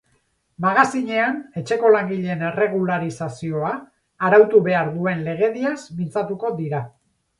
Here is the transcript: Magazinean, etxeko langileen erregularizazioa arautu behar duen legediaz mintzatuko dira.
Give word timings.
Magazinean, 0.63 1.35
etxeko 1.61 1.91
langileen 1.95 2.41
erregularizazioa 2.47 3.69
arautu 4.31 4.63
behar 4.69 4.93
duen 4.97 5.23
legediaz 5.29 5.79
mintzatuko 6.01 6.57
dira. 6.65 6.83